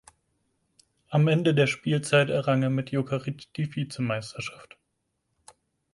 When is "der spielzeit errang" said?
1.53-2.63